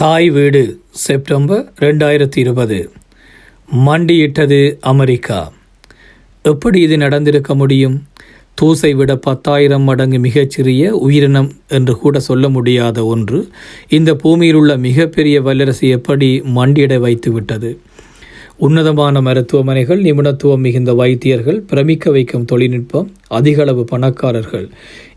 [0.00, 2.92] தாய் வீடு செப்டம்பர் ரெண்டாயிரத்தி இருபது.
[3.86, 5.52] மண்டியிட்டது அமெரிக்கா.
[6.42, 8.06] எப்படி இது நடந்திருக்க முடியும்?
[8.60, 13.48] தூசை விட பத்தாயிரம் மடங்கு மிகச்சிறிய உயிரினம் என்று கூட சொல்ல முடியாத ஒன்று
[13.88, 17.80] இந்த பூமியில் உள்ள மிகப்பெரிய வல்லரசு எப்படி மண்டியிட வைத்து விட்டது
[18.60, 24.68] உன்னதமான மருத்துவமனைகள் நிபுணத்துவம் மிகுந்த வைத்தியர்கள் பிரமிக்க வைக்கும் தொழில்நுட்பம் அதிகளவு பணக்காரர்கள்.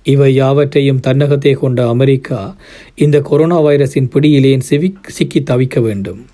[0.04, 2.56] இவை யாவற்றையும் தன்னகத்தை கொண்ட அமெரிக்கா
[2.96, 6.26] இந்த கொரோனா வைரஸின் பிடியிலேன் சிவி சிக்கி தவிக்க வேண்டும்.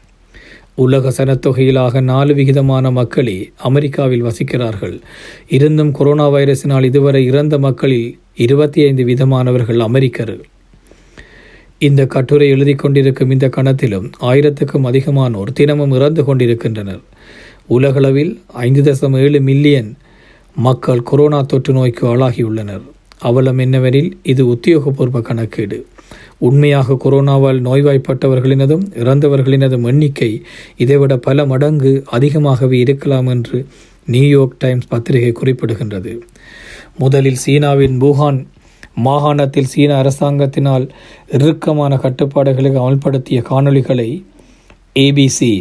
[0.75, 4.99] உலக சனத்தொகையிலாக நாலு விகிதமான மக்களே அமெரிக்காவில் வசிக்கிறார்கள்.
[5.47, 10.43] இருந்தும் கொரோனா வைரஸினால் இதுவரை இறந்த மக்களில் இருபத்தி ஐந்து விதமானவர்கள் அமெரிக்கர்கள்.
[11.79, 16.99] இந்த கட்டுரை எழுதி கொண்டிருக்கும் இந்த கணத்திலும் ஆயிரத்துக்கும் அதிகமானோர் தினமும் இறந்து கொண்டிருக்கின்றனர்.
[17.67, 19.97] உலகளவில் ஐந்து தசம் ஏழு மில்லியன்
[20.55, 22.81] மக்கள் கொரோனா தொற்று நோய்க்கு ஆளாகியுள்ளனர்.
[23.19, 25.85] அவலம் என்னவெனில் இது உத்தியோகபூர்வ கணக்கீடு.
[26.37, 30.41] உண்மையாக கொரோனாவால் நோய்வாய்ப்பட்டவர்களினதும் இறந்தவர்களினதும் எண்ணிக்கை
[30.77, 33.65] இதைவிட பல மடங்கு அதிகமாகவே இருக்கலாம் என்று
[34.05, 36.17] நியூயார்க் டைம்ஸ் பத்திரிகை குறிப்பிடுகின்றது.
[36.97, 38.45] முதலில் சீனாவின் வூஹான்
[39.05, 40.85] மாகாணத்தில் சீன அரசாங்கத்தினால்
[41.31, 44.09] இறுக்கமான கட்டுப்பாடுகளுக்கு அமல்படுத்திய காணொளிகளை
[44.95, 45.51] ஏபிசி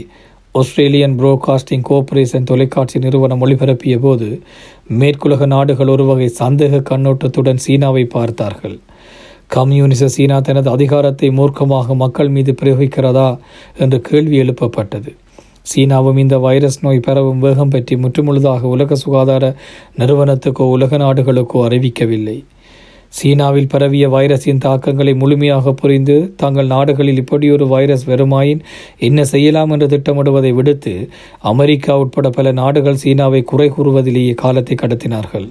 [0.55, 4.29] ஆஸ்திரேலியன் புரோட்காஸ்டிங் கோஆபரேஷன் தொலைக்காட்சி நிறுவனம் ஒளிபரப்பிய போது
[5.01, 8.77] மேற்குலக நாடுகள் ஒரு வகை சந்தேக கண்ணோட்டத்துடன் சீனாவை பார்த்தார்கள்.
[9.47, 13.29] கம்யூனிச சீனா தனது அதிகாரத்தை மூர்க்கமாக மக்கள் மீது பிரயோகிக்கிறதா
[13.79, 15.11] என்று கேள்வி எழுப்பப்பட்டது.
[15.73, 19.45] சீனாவும் இந்த வைரஸ் நோய் பரவும் வேகம் பற்றி முற்றுமுழுதாக உலக சுகாதார
[19.99, 22.39] நிறுவனத்துக்கோ உலக நாடுகளுக்கோ அறிவிக்கவில்லை.
[23.09, 28.61] சீனாவில் பரவிய வைரஸின் தாக்கங்களை முழுமையாக புரிந்து தங்கள் நாடுகளில் இப்படியொரு வைரஸ் வருமாயின்
[28.99, 35.49] என்ன செய்யலாம் என்று திட்டமிடுவதை விடுத்து அமெரிக்கா உட்பட பல நாடுகள் சீனாவை குறை கூறுவதிலேயே காலத்தை கடத்தினார்கள்.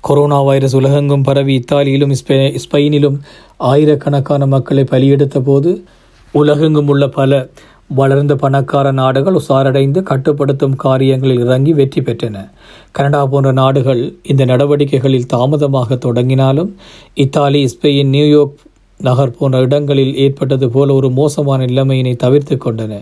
[0.00, 3.20] கொரோனா வைரஸ் உலகெங்கும் பரவி இத்தாலியிலும் ஸ்பெ ஸ்பெயினிலும்
[3.56, 5.84] ஆயிரக்கணக்கான மக்களை பலியெடுத்த போது
[6.32, 7.48] உலகெங்கும் உள்ள பல
[7.88, 12.50] வளர்ந்த பணக்கார நாடுகள் உசாரடைந்து கட்டுப்படுத்தும் காரியங்களில் இறங்கி வெற்றி பெற்றன.
[12.90, 16.76] கனடா போன்ற நாடுகள் இந்த நடவடிக்கைகளில் தாமதமாக தொடங்கினாலும்
[17.14, 18.56] இத்தாலி ஸ்பெயின் நியூயார்க்
[18.98, 23.00] நகர் போன்ற இடங்களில் ஏற்பட்டது போல ஒரு மோசமான நிலைமையினை தவிர்த்து கொண்டன.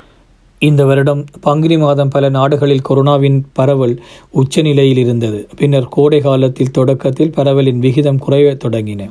[0.58, 5.48] இந்த வருடம் பங்குனி மாதம் பல நாடுகளில் கொரோனாவின் பரவல் உச்சநிலையில் இருந்தது.
[5.56, 9.10] பின்னர் கோடை காலத்தில் தொடக்கத்தில் பரவலின் விகிதம் குறைய தொடங்கின.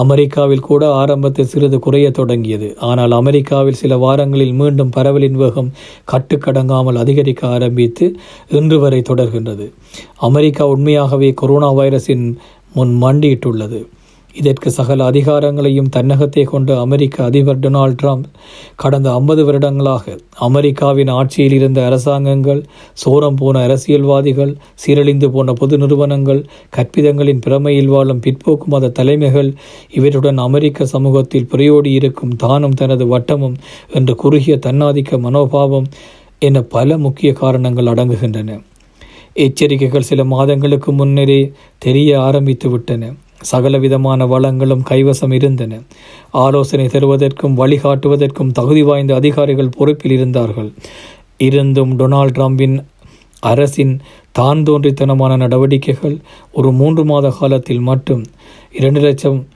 [0.00, 2.68] அமெரிக்காவில் கூட ஆரம்பத்தில் சிறிது குறைய தொடங்கியது.
[2.78, 5.72] ஆனால் அமெரிக்காவில் சில வாரங்களில் மீண்டும் பரவலின் வேகம்
[6.12, 8.16] கட்டுக்கடங்காமல் அதிகரிக்க ஆரம்பித்து
[8.48, 9.72] இன்று வரை தொடர்கின்றது.
[10.16, 12.36] அமெரிக்கா உண்மையாகவே கொரோனா வைரஸின்
[12.74, 13.80] முன் மண்டியிட்டுள்ளது.
[14.34, 18.26] இதற்கு சகல அதிகாரங்களையும் தன்னகத்தை கொண்ட அமெரிக்க அதிபர் டொனால்ட் ட்ரம்ப்
[18.76, 22.62] கடந்த ஐம்பது வருடங்களாக அமெரிக்காவின் ஆட்சியில் இருந்த அரசாங்கங்கள்
[23.04, 24.56] சோரம் போன அரசியல்வாதிகள்
[24.86, 29.50] சீரழிந்து போன பொது நிறுவனங்கள் கற்பிதங்களின் பிரமையில் வாழும் பிற்போக்கு மத தலைமைகள்
[29.90, 33.56] இவற்றுடன் அமெரிக்க சமூகத்தில் புரையோடி இருக்கும் தானும் தனது வட்டமும்
[33.90, 35.88] என்று குறுகிய தன்னாதிக்க மனோபாவம்
[36.38, 38.60] என பல முக்கிய காரணங்கள் அடங்குகின்றன.
[39.34, 41.40] எச்சரிக்கைகள் சில மாதங்களுக்கு முன்னரே
[41.78, 43.12] தெரிய ஆரம்பித்து விட்டன
[43.50, 45.80] சகலவிதமான வளங்களும் கைவசம் இருந்தன.
[46.30, 50.72] ஆலோசனை தருவதற்கும் வழிகாட்டுவதற்கும் தகுதி வாய்ந்த அதிகாரிகள் பொறுப்பில் இருந்தார்கள்.
[51.38, 52.76] இருந்தும் டொனால்ட் ட்ரம்பின்
[53.40, 54.00] அரசின்
[54.32, 56.16] தான் தோன்றித்தனமான நடவடிக்கைகள்
[56.52, 58.22] ஒரு மூன்று மாத காலத்தில் மட்டும்.
[58.72, 59.46] இரண்டு லட்சம்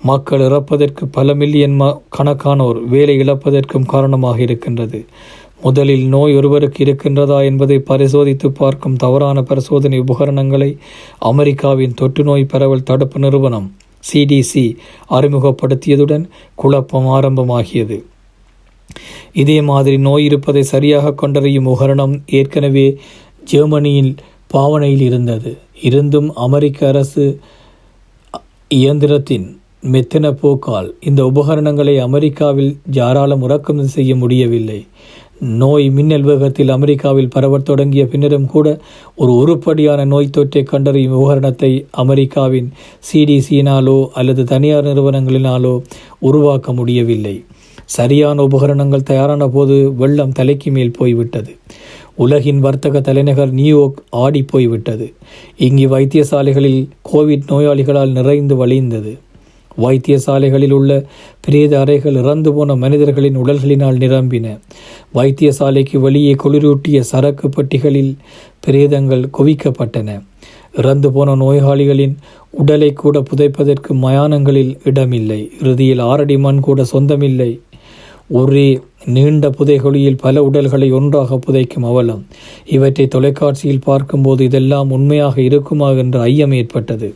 [0.00, 5.06] மக்கள் இறப்பதற்கு பல மில்லியன் ம கணக்கானோர் வேலை இழப்பதற்கும் காரணமாக இருக்கின்றது.
[5.64, 10.70] முதலில் நோய் ஒருவருக்கு இருக்கின்றதா என்பதை பரிசோதித்து பார்க்கும் தவறான பரிசோதனை உபகரணங்களை
[11.30, 13.68] அமெரிக்காவின் தொற்று நோய் பரவல் தடுப்பு நிறுவனம்
[14.04, 14.64] சிடிசி
[15.16, 17.98] அறிமுகப்படுத்தியதுடன் குழப்பம் ஆரம்பமாகியது.
[19.42, 22.86] இதே மாதிரி நோய் இருப்பதை சரியாக கொண்டறியும் உபகரணம் ஏற்கனவே
[23.44, 24.12] ஜெர்மனியில்
[24.54, 25.52] பாவனையில் இருந்தது.
[25.88, 27.24] இருந்தும் அமெரிக்க அரசு
[28.70, 29.46] இயந்திரத்தின்
[29.92, 34.80] மெத்தன போக்கால் இந்த உபகரணங்களை அமெரிக்காவில் யாராலும் இறக்குமதி செய்ய முடியவில்லை.
[35.44, 38.80] நோய் மின்னல் வேகத்தில் அமெரிக்காவில் பரவத் தொடங்கிய பின்னரும் கூட
[39.16, 42.72] ஒரு உருப்படியான நோய் தொற்றை கண்டறியும் உபகரணத்தை அமெரிக்காவின்
[43.12, 45.82] சிடிசியினாலோ அல்லது தனியார் நிறுவனங்களினாலோ
[46.18, 47.44] உருவாக்க முடியவில்லை.
[47.84, 51.56] சரியான உபகரணங்கள் தயாரான போது வெள்ளம் தலைக்கு மேல் போய்விட்டது.
[52.14, 55.12] உலகின் வர்த்தக தலைநகர் நியூயார்க் ஆடி போய்விட்டது.
[55.56, 59.18] இங்கு வைத்தியசாலைகளில் கோவிட் நோயாளிகளால் நிறைந்து வழிந்தது.
[59.78, 61.04] வைத்தியசாலைகளில் உள்ள
[61.40, 64.58] பிரேத அறைகள் இறந்து போன மனிதர்களின் உடல்களினால் நிரம்பின.
[65.14, 68.16] வைத்தியசாலைக்கு வெளியே குளிரூட்டிய சரக்கு பெட்டிகளில்
[68.60, 70.22] பிரேதங்கள் குவிக்கப்பட்டன.
[70.76, 72.16] இறந்து போன நோயாளிகளின்
[72.50, 75.50] உடலை கூட புதைப்பதற்கு மயானங்களில் இடமில்லை.
[75.60, 77.60] இறுதியில் ஆரடி மண் கூட சொந்தமில்லை.
[78.28, 82.26] ஒரே நீண்ட புதைகுழியில் பல உடல்களை ஒன்றாக புதைக்கும் அவலம்.
[82.66, 87.14] இவற்றை தொலைக்காட்சியில் பார்க்கும்போது இதெல்லாம் உண்மையாக இருக்குமா என்ற ஐயம் ஏற்பட்டது.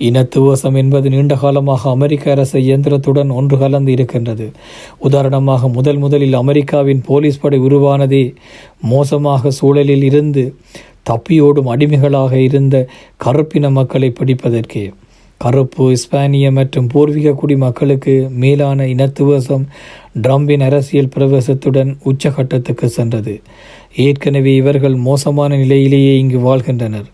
[0.00, 4.50] இனத்துவசம் என்பது நீண்ட காலமாக அமெரிக்க அரசு இயந்திரத்துடன் ஒன்று கலந்து இருக்கின்றது.
[4.98, 8.34] உதாரணமாக முதல் முதலில் அமெரிக்காவின் போலீஸ் படை உருவானதே
[8.82, 10.54] மோசமாக சூழலில் இருந்து
[11.10, 12.86] தப்பியோடும் அடிமைகளாக இருந்த
[13.24, 14.92] கருப்பின மக்களை பிடிப்பதற்கே.
[15.38, 19.64] கருப்பு இஸ்பானிய மற்றும் பூர்வீக குடி மக்களுக்கு மேலான இனத்துவசம்
[20.22, 23.40] ட்ரம்பின் அரசியல் பிரவேசத்துடன் உச்சகட்டத்துக்கு சென்றது.
[23.96, 27.04] ஏற்கனவே இவர்கள் மோசமான நிலையிலேயே இங்கு வாழ்கின்றனர்.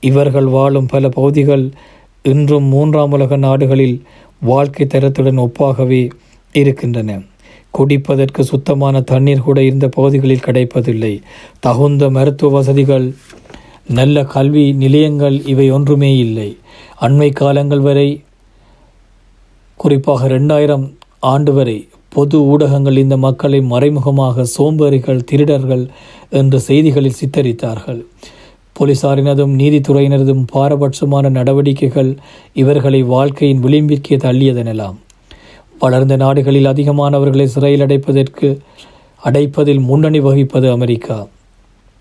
[0.00, 1.70] இவர்கள் வாழும் பல பகுதிகள்
[2.30, 3.96] இன்றும் மூன்றாம் உலக நாடுகளில்
[4.40, 6.10] வாழ்க்கை தரத்துடன் ஒப்பாகவே
[6.52, 7.20] இருக்கின்றன.
[7.78, 11.20] குடிப்பதற்கு சுத்தமான தண்ணீர் கூட இருந்த பகுதிகளில் கிடைப்பதில்லை.
[11.60, 13.14] தகுந்த மருத்துவ வசதிகள்
[13.88, 16.56] நல்ல கல்வி நிலையங்கள் இவை ஒன்றுமே இல்லை.
[17.00, 18.08] அண்மை காலங்கள் வரை
[19.76, 20.86] குறிப்பாக ரெண்டாயிரம்
[21.32, 25.84] ஆண்டு வரை பொது ஊடகங்கள் இந்த மக்களை மறைமுகமாக சோம்பேறிகள் திருடர்கள்
[26.30, 28.00] என்ற செய்திகளில் சித்தரித்தார்கள்.
[28.76, 32.08] போலீசாரினதும் நீதித்துறையினரதும் பாரபட்சமான நடவடிக்கைகள்
[32.52, 34.96] இவர்களை வாழ்க்கையின் விளிம்பிற்கே தள்ளியதெனலாம்.
[35.78, 38.48] வளர்ந்த நாடுகளில் அதிகமானவர்களை சிறையில் அடைப்பதற்கு
[39.24, 41.18] அடைப்பதில் முன்னணி வகிப்பது அமெரிக்கா.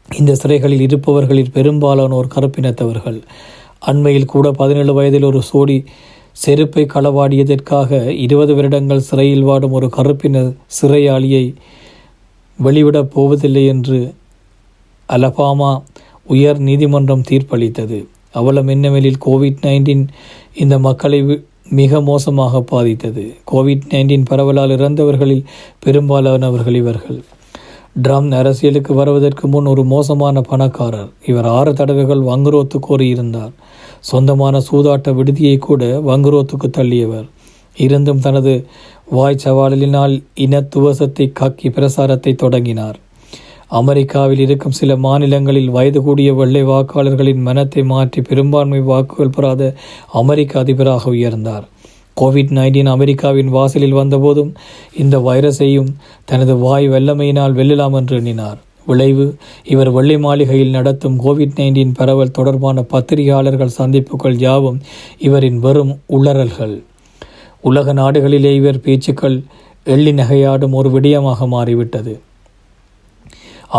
[0.10, 3.20] இந்த சிறைகளில் இருப்பவர்களில் பெரும்பாலானோர் கருப்பினத்தவர்கள்
[3.80, 5.78] அண்மையில் கூட பதினேழு வயதில் ஒரு சோடி
[6.32, 11.46] செருப்பை களவாடியதற்காக இருபது வருடங்கள் சிறையில் வாடும் ஒரு கருப்பின சிறையாளியை
[12.60, 14.00] வெளிவிடப் போவதில்லை என்று
[15.10, 15.72] அலபாமா
[16.26, 18.06] உயர் நீதிமன்றம் தீர்ப்பளித்தது.
[18.32, 20.08] அவலம் என்னவெனில் கோவிட் நைன்டீன்
[20.56, 23.34] இந்த மக்களை மிக மோசமாக பாதித்தது.
[23.52, 25.44] கோவிட் நைன்டீன் பரவலால் இறந்தவர்களில்
[25.80, 27.24] பெரும்பாலானவர்கள் இவர்கள்.
[28.04, 31.10] ட்ரம் அரசியலுக்கு வருவதற்கு முன் ஒரு மோசமான பணக்காரர்.
[31.26, 33.52] இவர் ஆறு தடவைகள் வங்குரோத்து கோரியிருந்தார்.
[34.00, 37.28] சொந்தமான சூதாட்ட விடுதியை கூட வங்குரோத்துக்கு தள்ளியவர்.
[37.78, 38.66] இருந்தும் தனது
[39.10, 43.00] வாய் சவாலினால் இனத்துவசத்தை காக்கி பிரசாரத்தை தொடங்கினார்.
[43.80, 49.62] அமெரிக்காவில் இருக்கும் சில மாநிலங்களில் வயது கூடிய வெள்ளை வாக்காளர்களின் மனத்தை மாற்றி பெரும்பான்மை வாக்குகள் பெறாத
[50.22, 51.64] அமெரிக்க அதிபராக உயர்ந்தார்.
[52.18, 54.52] கோவிட் நைன்டீன் அமெரிக்காவின் வாசலில் வந்தபோதும்
[55.04, 55.90] இந்த வைரஸையும்
[56.26, 58.60] தனது வாய் வெள்ளமையினால் வெல்லலாம் என்று எண்ணினார்.
[58.86, 59.26] விளைவு
[59.74, 64.80] இவர் வெள்ளை மாளிகையில் நடத்தும் கோவிட் நைன்டீன் பரவல் தொடர்பான பத்திரிகையாளர்கள் சந்திப்புகள் யாவும்
[65.18, 66.76] இவரின் வெறும் உளறல்கள்.
[67.62, 69.38] உலக நாடுகளிலே இவர் பேச்சுக்கள்
[69.84, 72.14] எள்ளி நகையாடும் ஒரு விடயமாக மாறிவிட்டது.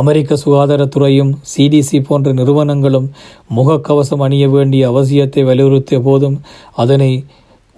[0.01, 3.09] அமெரிக்க சுகாதாரத்துறையும் சிடிசி போன்ற நிறுவனங்களும்
[3.57, 6.37] முகக்கவசம் அணிய வேண்டிய அவசியத்தை வலியுறுத்திய போதும்
[6.83, 7.11] அதனை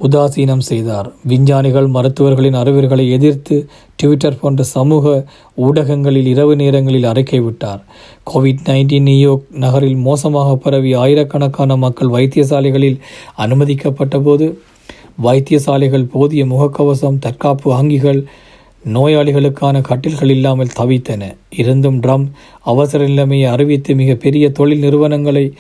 [0.01, 1.07] உதாசீனம் செய்தார்.
[1.31, 3.57] விஞ்ஞானிகள் மருத்துவர்களின் அறிவுரைகளை எதிர்த்து
[3.97, 5.05] ட்விட்டர் போன்ற சமூக
[5.67, 7.81] ஊடகங்களில் இரவு நேரங்களில் அறிக்கை விட்டார்.
[8.31, 12.99] கோவிட் நைன்டீன் நியூயோர்க் நகரில் மோசமாக பரவி ஆயிரக்கணக்கான மக்கள் வைத்தியசாலைகளில்
[13.45, 14.49] அனுமதிக்கப்பட்ட போது
[15.25, 18.21] வைத்தியசாலைகள் போதிய முகக்கவசம் தற்காப்பு வங்கிகள்
[18.95, 21.23] நோயாளிகளுக்கான கட்டில்கள் இல்லாமல் தவித்தன.
[21.51, 22.27] இருந்தும் ட்ரம்
[22.63, 25.53] அவசர நிலைமையை அறிவித்து மிக பெரிய தொழில் நிறுவனங்களை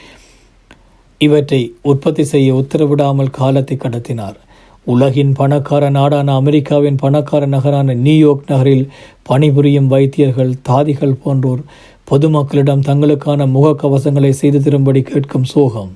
[1.18, 4.36] இவற்றை உற்பத்தி செய்ய உத்தரவிடாமல் காலத்தை கடத்தினார்.
[4.84, 8.88] உலகின் பணக்கார நாடான அமெரிக்காவின் பணக்கார நகரான நியூயோர்க் நகரில்
[9.22, 11.62] பணிபுரியும் வைத்தியர்கள் தாதிகள் போன்றோர்
[12.10, 15.92] பொதுமக்களிடம் தங்களுக்கான முகக்கவசங்களை செய்து தரும்படி கேட்கும் சோகம்.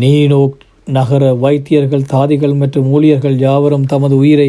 [0.00, 0.58] நியூயோர்க்
[0.98, 4.48] நகர வைத்தியர்கள் தாதிகள் மற்றும் ஊழியர்கள் யாவரும் தமது உயிரை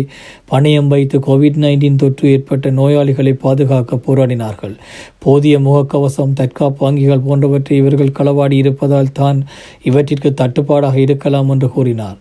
[0.52, 4.76] பணியம் வைத்து கோவிட் நைன்டீன் தொற்று ஏற்பட்ட நோயாளிகளை பாதுகாக்க போராடினார்கள்.
[5.20, 9.40] போதிய முகக்கவசம் தற்காப்பு வங்கிகள் போன்றவற்றை இவர்கள் களவாடி இருப்பதால் தான்
[9.84, 12.20] இவற்றிற்கு தட்டுப்பாடாக இருக்கலாம் என்று கூறினார்.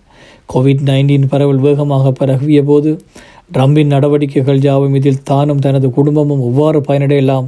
[0.53, 2.93] கோவிட் நைன்டீன் பரவல் வேகமாக பரவிய போது
[3.55, 7.47] ட்ரம்பின் நடவடிக்கைகள் யாவும் இதில் தானும் தனது குடும்பமும் எவ்வாறு பயனடையலாம்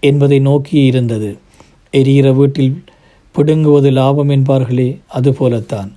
[0.00, 1.30] என்பதை நோக்கி இருந்தது.
[1.94, 2.76] எரிகிற வீட்டில்
[3.34, 5.90] பிடுங்குவது லாபம் என்பார்களே அதுபோலத்தான்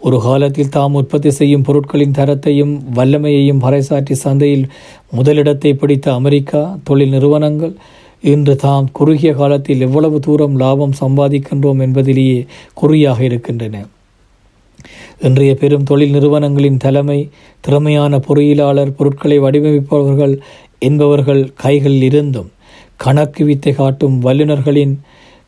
[0.00, 4.64] ஒரு காலத்தில் தாம் உற்பத்தி செய்யும் பொருட்களின் தரத்தையும் வல்லமையையும் பறைசாற்றி சந்தையில்
[5.10, 7.74] முதலிடத்தை பிடித்த அமெரிக்கா தொழில் நிறுவனங்கள்
[8.24, 12.40] இன்று தாம் குறுகிய காலத்தில் எவ்வளவு தூரம் லாபம் சம்பாதிக்கின்றோம் என்பதிலேயே
[12.74, 13.76] குறியாக இருக்கின்றன.
[15.20, 17.20] இன்றைய பெரும் தொழில் நிறுவனங்களின் தலைமை
[17.60, 20.34] திறமையான பொறியியலாளர் பொருட்களை வடிவமைப்பவர்கள்
[20.78, 22.50] என்பவர்கள் கைகளில் இருந்தும்
[22.96, 24.94] கணக்கு வித்தை காட்டும் வல்லுநர்களின்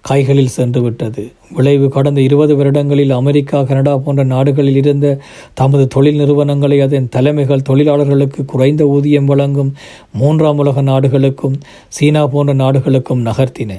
[0.02, 1.32] கைகளில் சென்றுவிட்டது.
[1.50, 5.18] விளைவு கடந்த இருபது வருடங்களில் அமெரிக்கா கனடா போன்ற நாடுகளில் இருந்த
[5.54, 9.74] தமது தொழில் நிறுவனங்களை அதன் தலைமைகள் தொழிலாளர்களுக்கு குறைந்த ஊதியம் வழங்கும்
[10.12, 11.56] மூன்றாம் உலக நாடுகளுக்கும்
[11.88, 13.78] சீனா போன்ற நாடுகளுக்கும் நகர்த்தின.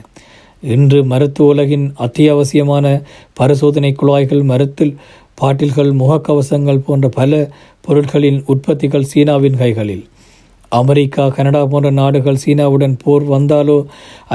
[0.62, 3.03] இன்று மருத்துவ உலகின் அத்தியாவசியமான
[3.34, 4.96] பரிசோதனை குழாய்கள் மருத்தில்
[5.36, 7.50] பாட்டில்கள் முகக்கவசங்கள் போன்ற பல
[7.82, 10.03] பொருட்களின் உற்பத்திகள் சீனாவின் கைகளில்.
[10.80, 13.80] அமெரிக்கா கனடா போன்ற நாடுகள் சீனாவுடன் போர் வந்தாலோ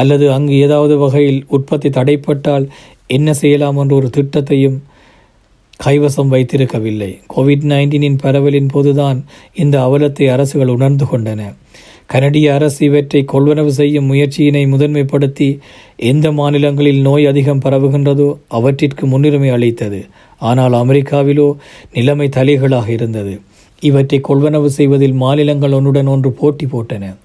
[0.01, 2.67] அல்லது அங்கு ஏதாவது வகையில் உற்பத்தி தடைப்பட்டால்
[3.17, 4.79] என்ன செய்யலாம் என்ற ஒரு திட்டத்தையும்
[5.81, 7.11] கைவசம் வைத்திருக்கவில்லை.
[7.35, 9.19] கோவிட் நைன்டீனின் பரவலின் போதுதான்
[9.63, 11.41] இந்த அவலத்தை அரசுகள் உணர்ந்து கொண்டன.
[12.07, 15.49] கனடிய அரசு இவற்றை கொள்வனவு செய்யும் முயற்சியினை முதன்மைப்படுத்தி
[16.11, 18.29] எந்த மாநிலங்களில் நோய் அதிகம் பரவுகின்றதோ
[18.59, 20.01] அவற்றிற்கு முன்னுரிமை அளித்தது.
[20.43, 21.49] ஆனால் அமெரிக்காவிலோ
[21.93, 23.35] நிலைமை தலைகளாக இருந்தது.
[23.81, 27.17] இவற்றை கொள்வனவு செய்வதில் மாநிலங்கள் ஒன்றுடன் ஒன்று போட்டி போட்டன.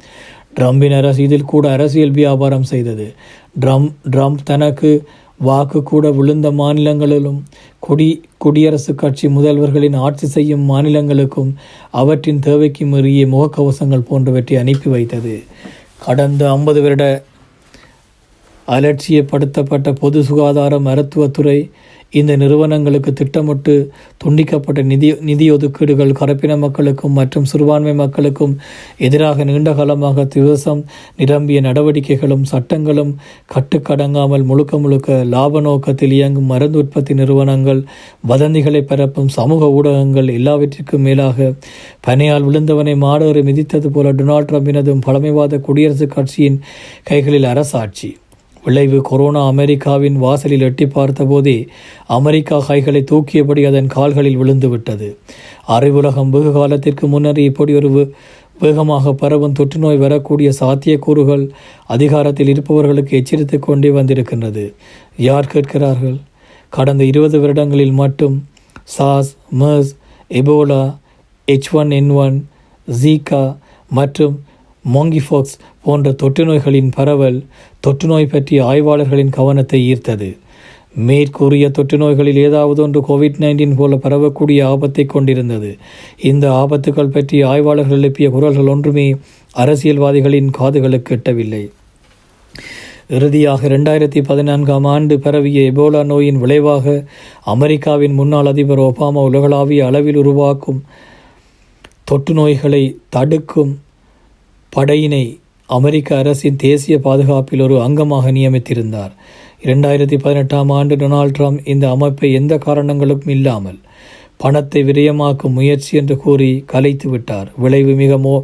[0.55, 3.13] ட்ரம்பின் அரசு இதில் கூட அரசியல் வியாபாரம் செய்தது.
[3.62, 5.03] ட்ரம் ட்ரம்ப் தனக்கு
[5.38, 7.43] வாக்கு கூட விழுந்த மாநிலங்களிலும்
[7.79, 11.53] குடி குடியரசுக் கட்சி முதல்வர்களின் ஆட்சி செய்யும் மாநிலங்களுக்கும்
[11.91, 15.43] அவற்றின் தேவைக்கு மீறிய முகக்கவசங்கள் போன்றவற்றை அனுப்பி வைத்தது.
[16.05, 17.24] கடந்த ஐம்பது வருட
[18.67, 21.72] அலட்சியப்படுத்தப்பட்ட பொது சுகாதார மருத்துவத்துறை
[22.13, 23.74] இந்த நிறுவனங்களுக்கு திட்டமிட்டு
[24.24, 28.53] துண்டிக்கப்பட்ட நிதி நிதி ஒதுக்கீடுகள் கரப்பின மக்களுக்கும் மற்றும் சிறுபான்மை மக்களுக்கும்
[28.98, 30.82] எதிராக நீண்ட காலமாக திவசம்
[31.15, 33.13] நிரம்பிய நடவடிக்கைகளும் சட்டங்களும்
[33.55, 37.82] கட்டுக்கடங்காமல் முழுக்க முழுக்க லாப நோக்கத்தில் இயங்கும் மருந்து உற்பத்தி நிறுவனங்கள்
[38.27, 41.51] வதந்திகளை பரப்பும் சமூக ஊடகங்கள் எல்லாவற்றிற்கும் மேலாக
[42.08, 46.60] பனையால் விழுந்தவனை மாடோரை மிதித்தது போல டொனால்ட் ட்ரம்பினதும் பழமைவாத குடியரசுக் கட்சியின்
[47.03, 48.10] கைகளில் அரசாட்சி.
[48.65, 51.67] விளைவு கொரோனா அமெரிக்காவின் வாசலில் எட்டி பார்த்தபோதே
[52.08, 55.15] அமெரிக்கா கைகளை தூக்கியபடி அதன் கால்களில் விழுந்துவிட்டது.
[55.67, 58.13] அறிவுலகம் வெகு காலத்திற்கு முன்னர் இப்படி ஒரு
[58.60, 61.50] வேகமாக பரவும் தொற்றுநோய் வரக்கூடிய சாத்தியக்கூறுகள்
[61.86, 64.74] அதிகாரத்தில் இருப்பவர்களுக்கு எச்சரித்து கொண்டே வந்திருக்கின்றது.
[65.17, 66.17] யார் கேட்கிறார்கள்?
[66.70, 68.48] கடந்த இருபது வருடங்களில் மட்டும்
[68.84, 69.91] sauce MERS
[70.29, 70.98] Ebola
[71.46, 72.48] H one N one
[73.03, 73.58] Zika
[73.89, 74.43] மற்றும்
[74.85, 77.43] மோங்கிஃபோக்ஸ் போன்ற தொற்று நோய்களின் பரவல்
[77.87, 80.37] தொற்றுநோய் பற்றிய ஆய்வாளர்களின் கவனத்தை ஈர்த்தது.
[80.95, 85.77] மேற்கூறிய தொற்று நோய்களில் ஏதாவது ஒன்று கோவிட் நைன்டீன் போல பரவக்கூடிய ஆபத்தை கொண்டிருந்தது.
[86.19, 89.15] இந்த ஆபத்துக்கள் பற்றி ஆய்வாளர்கள் எழுப்பிய குரல்கள் ஒன்றுமே
[89.55, 91.69] அரசியல்வாதிகளின் காதுகளுக்கு எட்டவில்லை.
[93.07, 97.05] இறுதியாக ரெண்டாயிரத்தி பதினான்காம் ஆண்டு பரவிய எபோலா நோயின் விளைவாக
[97.43, 100.83] அமெரிக்காவின் முன்னாள் அதிபர் ஒபாமா உலகளாவிய அளவில் உருவாக்கும்
[102.03, 103.73] தொற்று நோய்களை தடுக்கும்
[104.75, 105.37] படையினை
[105.69, 109.11] அமெரிக்க அரசின் தேசிய பாதுகாப்பில் ஒரு அங்கமாக நியமித்திருந்தார்.
[109.63, 113.77] இரண்டாயிரத்தி பதினெட்டாம் ஆண்டு டொனால்ட் ட்ரம்ப் இந்த அமைப்பை எந்த காரணங்களும் இல்லாமல்
[114.37, 117.51] பணத்தை விரயமாக்கும் முயற்சி என்று கூறி கலைத்து விட்டார்.
[117.57, 118.35] விளைவு மிகமோ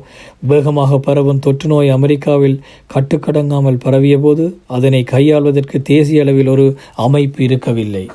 [0.51, 2.57] வேகமாக பரவும் தொற்றுநோய் அமெரிக்காவில்
[2.93, 8.05] கட்டுக்கடங்காமல் பரவிய போது அதனை கையாள்வதற்கு தேசிய அளவில் ஒரு அமைப்பு இருக்கவில்லை.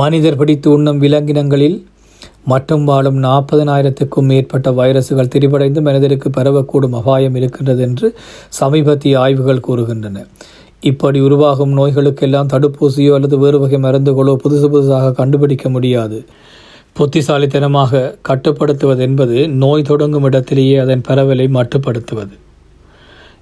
[0.00, 1.78] மனிதர் பிடித்து உண்ணும் விலங்கினங்களில்
[2.46, 8.14] மற்றும் வாழும் நாற்பதனாயிரத்துக்கும் மேற்பட்ட வைரசுகள் திரிபடைந்து மனிதருக்கு பரவக்கூடும் அபாயம் இருக்கின்றது என்று
[8.60, 10.26] சமீபத்திய ஆய்வுகள் கூறுகின்றன.
[10.80, 16.24] இப்படி உருவாகும் நோய்களுக்கெல்லாம் தடுப்பூசியோ அல்லது வேறு வகை மருந்துகளோ புதுசு புதுசாக கண்டுபிடிக்க முடியாது.
[16.92, 22.34] புத்திசாலித்தனமாக கட்டுப்படுத்துவது என்பது நோய் தொடங்கும் இடத்திலேயே அதன் பரவலை மட்டுப்படுத்துவது.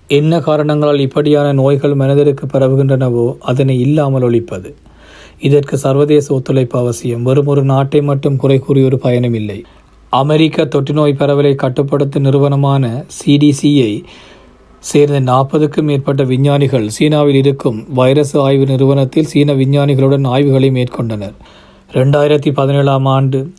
[0.07, 4.75] என்ன காரணங்களால் இப்படியான நோய்கள் மனிதருக்கு பரவுகின்றனவோ அதனை இல்லாமல் ஒழிப்பது.
[5.41, 7.23] இதற்கு சர்வதேச ஒத்துழைப்பு அவசியம்.
[7.23, 9.65] வெறும் ஒரு நாட்டை மட்டும் குறை கூறி ஒரு பயனும் இல்லை.
[10.11, 14.03] அமெரிக்க தொற்றுநோய் பரவலை கட்டுப்படுத்தும் நிறுவனமான சிடிசியை
[14.79, 21.35] சேர்ந்த நாற்பதுக்கும் மேற்பட்ட விஞ்ஞானிகள் சீனாவில் இருக்கும் வைரஸ் ஆய்வு நிறுவனத்தில் சீன விஞ்ஞானிகளுடன் ஆய்வுகளை மேற்கொண்டனர்.
[21.93, 23.53] ரெண்டாயிரத்தி பதினேழாம் ஆண்டு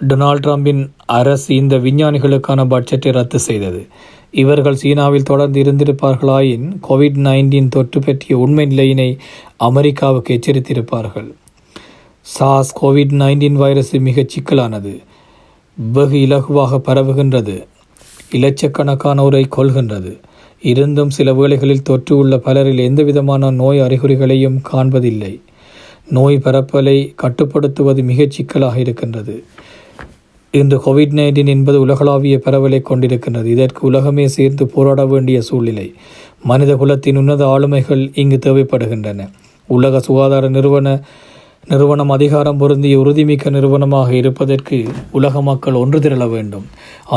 [0.00, 3.86] டொனால்ட் ட்ரம்பின் அரசு இந்த விஞ்ஞானிகளுக்கான பட்ஜெட்டை ரத்து செய்தது.
[4.30, 9.16] இவர்கள் சீனாவில் தொடர்ந்து இருந்திருப்பார்களாயின் கோவிட் நைன்டீன் தொற்று பற்றிய உண்மை நிலையினை
[9.62, 11.32] அமெரிக்காவுக்கு எச்சரித்திருப்பார்கள்.
[12.20, 15.02] சாஸ் கோவிட் நைன்டீன் வைரஸ் மிகச் சிக்கலானது.
[15.92, 17.66] வெகு இலகுவாக பரவுகின்றது.
[18.32, 20.18] இலட்சக்கணக்கானோரை கொள்கின்றது.
[20.62, 25.40] இருந்தும் சில வேளைகளில் தொற்று உள்ள பலரில் எந்தவிதமான நோய் அறிகுறிகளையும் காண்பதில்லை.
[26.08, 29.44] நோய் பரப்பலை கட்டுப்படுத்துவது மிகச் சிக்கலாக இருக்கின்றது.
[30.50, 33.44] இன்று கோவிட் நைன்டீன் என்பது உலகளாவிய பரவலை கொண்டிருக்கின்றது.
[33.44, 35.94] இதற்கு உலகமே சேர்ந்து போராட வேண்டிய சூழ்நிலை.
[36.42, 39.30] மனித குலத்தின் உன்னத ஆளுமைகள் இங்கு தேவைப்படுகின்றன.
[39.68, 40.88] உலக சுகாதார நிறுவன
[41.68, 44.78] நிறுவனம் அதிகாரம் பொருந்திய உறுதிமிக்க நிறுவனமாக இருப்பதற்கு
[45.12, 46.64] உலக மக்கள் ஒன்று திரள வேண்டும்.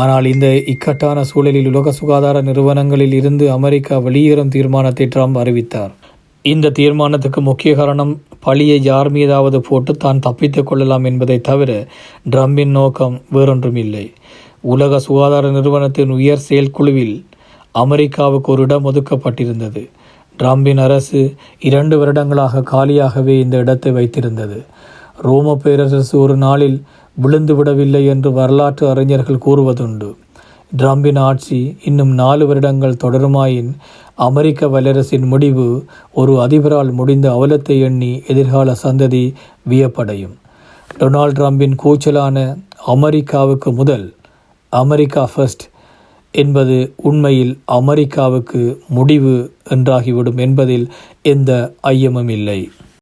[0.02, 5.94] ஆனால் இந்த இக்கட்டான சூழலில் உலக சுகாதார நிறுவனங்களில் இருந்து அமெரிக்கா வெளியேறும் தீர்மானத்தை ட்ரம்ப் அறிவித்தார்.
[6.46, 11.72] இந்த தீர்மானத்துக்கு முக்கிய காரணம் பழியை யார் மீதாவது போட்டு தான் தப்பித்துக் கொள்ளலாம் என்பதை தவிர
[12.30, 14.06] ட்ரம்பின் நோக்கம் வேறொன்றும் இல்லை
[14.74, 17.16] உலக சுகாதார நிறுவனத்தின் உயர் செயற்குழுவில்
[17.72, 19.84] அமெரிக்காவுக்கு ஒரு இடம் ஒதுக்கப்பட்டிருந்தது.
[20.42, 24.65] ட்ரம்பின் அரசு இரண்டு வருடங்களாக காலியாகவே இந்த இடத்தை வைத்திருந்தது.
[25.22, 26.84] ரோம பேரரசு ஒரு நாளில்
[27.15, 30.15] விழுந்து விடவில்லை என்று வரலாற்று அறிஞர்கள் கூறுவதுண்டு.
[30.77, 33.72] ட்ரம்பின் ஆட்சி இன்னும் நாலு வருடங்கள் தொடருமாயின்
[34.15, 39.34] அமெரிக்க வல்லரசின் முடிவு ஒரு அதிபரால் முடிந்த அவலத்தை எண்ணி எதிர்கால சந்ததி
[39.70, 40.36] வியப்படையும்.
[41.00, 44.15] டொனால்ட் ட்ரம்பின் கூச்சலான அமெரிக்காவுக்கு முதல்
[44.70, 45.63] அமெரிக்கா ஃபர்ஸ்ட்
[46.36, 49.36] என்பது உண்மையில் அமெரிக்காவுக்கு முடிவு
[49.70, 50.88] என்றாகிவிடும் என்பதில்
[51.24, 51.51] எந்த
[51.84, 52.60] ஐயமும் இல்லை.